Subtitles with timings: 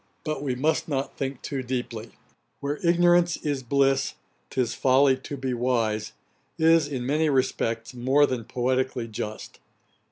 [0.23, 2.13] But we must not think too deeply;
[2.59, 4.15] 'Where ignorance is bliss,
[4.49, 6.13] 'tis folly to be wise,'
[6.57, 9.59] is, in many respects, more than poetically just.